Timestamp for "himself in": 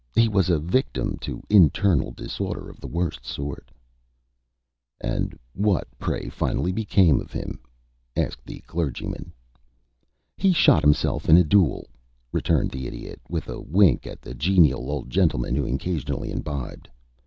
10.81-11.37